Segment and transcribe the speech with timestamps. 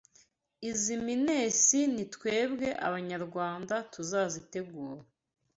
[0.69, 1.63] Izi mines
[1.93, 5.03] ni twebwe abanyarwanda tuzazitegura